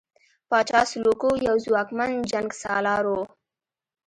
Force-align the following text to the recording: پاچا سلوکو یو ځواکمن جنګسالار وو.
پاچا 0.49 0.81
سلوکو 0.89 1.29
یو 1.47 1.55
ځواکمن 1.65 2.11
جنګسالار 2.31 3.03
وو. 3.11 3.21